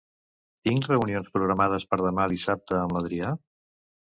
Tinc 0.67 0.87
reunions 0.91 1.29
programades 1.35 1.85
per 1.91 1.99
demà 2.03 2.27
dissabte 2.33 2.81
amb 2.81 2.99
l'Adrià? 2.99 3.31